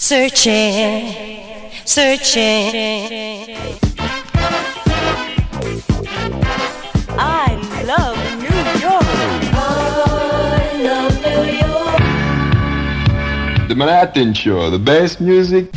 Searching, 0.00 1.12
searching. 1.84 2.70
I 7.18 7.58
love 7.84 8.16
New 8.38 8.58
York. 8.80 9.02
I 9.54 10.80
love 10.84 11.14
New 11.20 11.42
York. 11.58 11.98
The 13.68 13.74
Manhattan 13.74 14.34
Show, 14.34 14.70
the 14.70 14.78
best 14.78 15.20
music. 15.20 15.68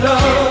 below. 0.00 0.43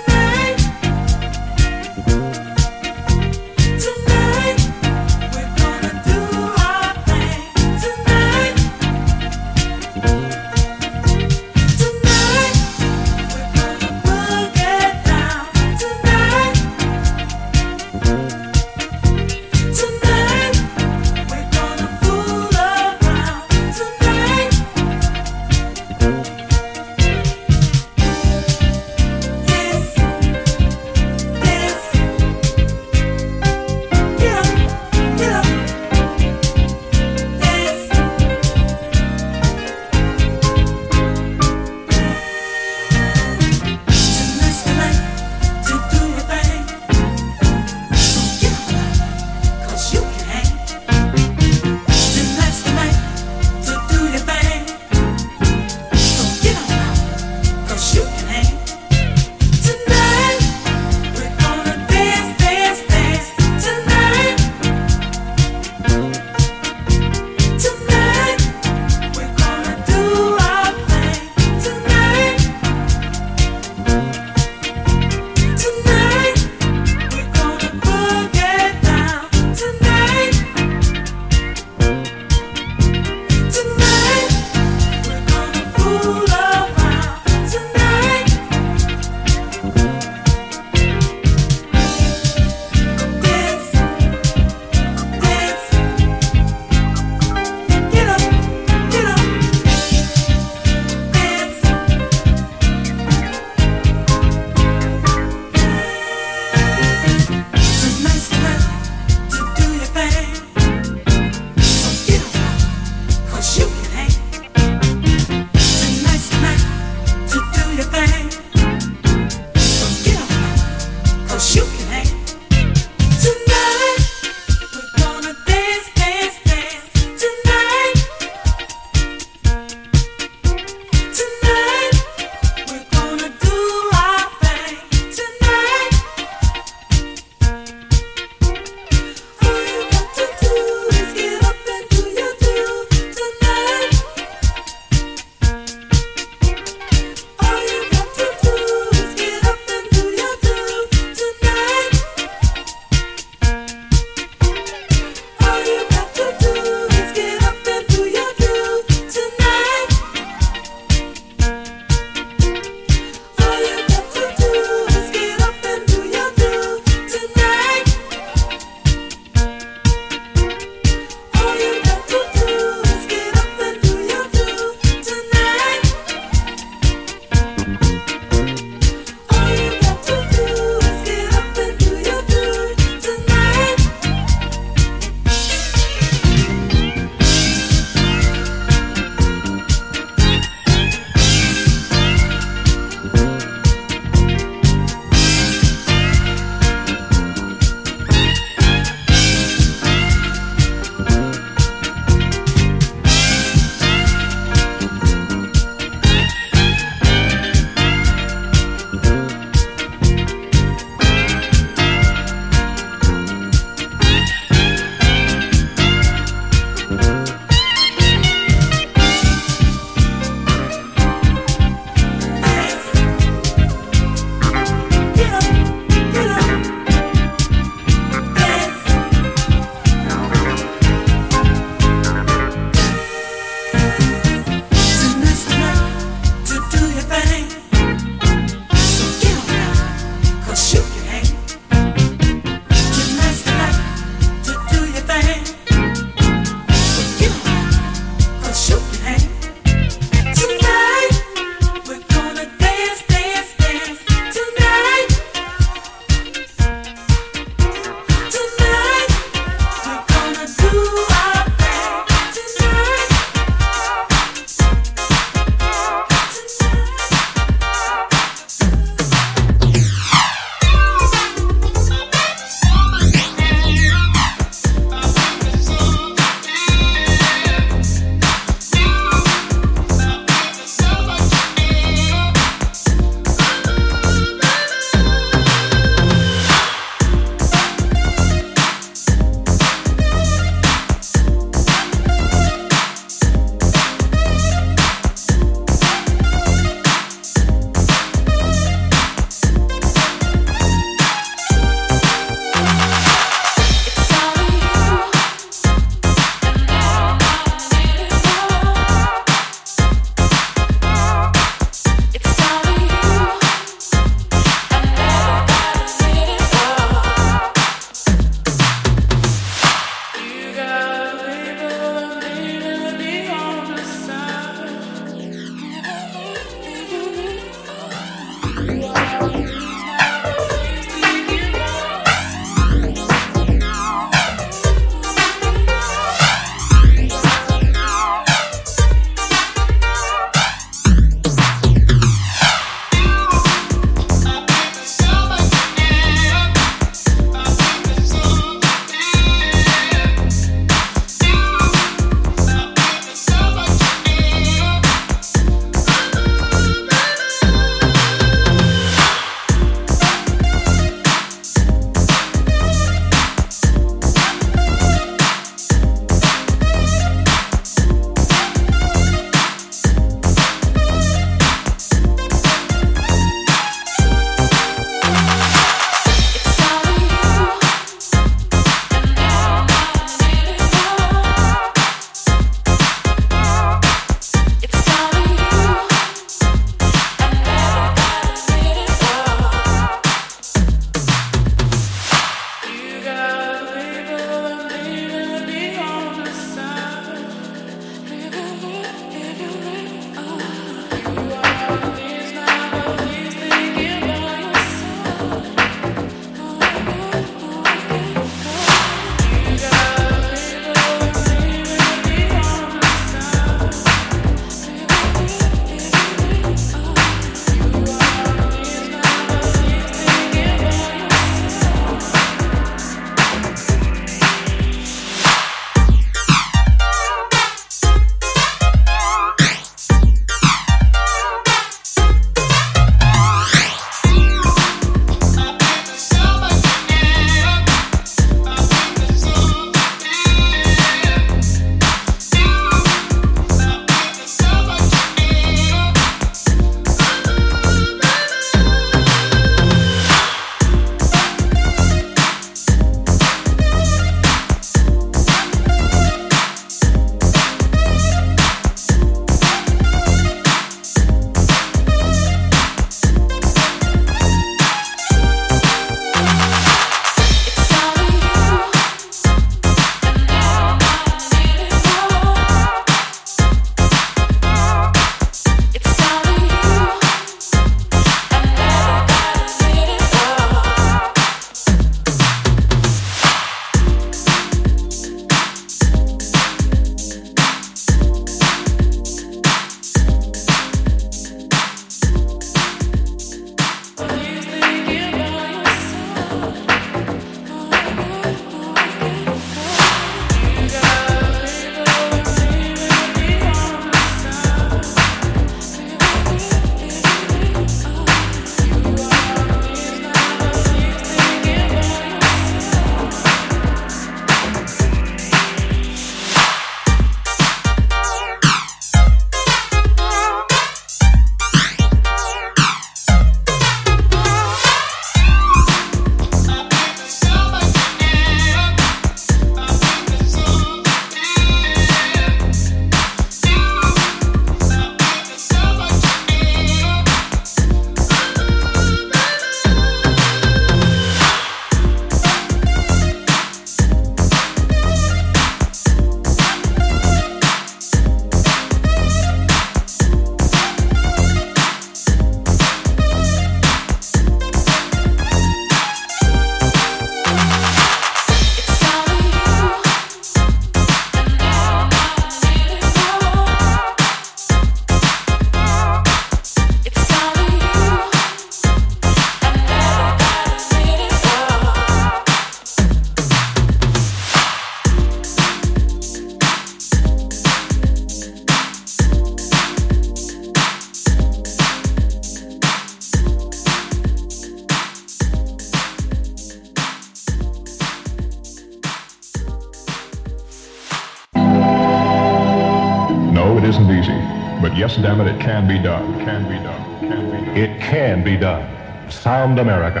Damn 595.01 595.19
it, 595.21 595.27
it 595.27 595.41
can 595.41 595.67
be 595.67 595.79
done. 595.79 596.19
Can 596.19 596.43
be 596.47 596.57
done. 596.63 596.99
Can 596.99 597.31
be 597.31 597.45
done. 597.45 597.57
It 597.57 597.81
can 597.81 598.23
be 598.23 598.37
done. 598.37 599.09
Sound 599.09 599.59
America. 599.59 600.00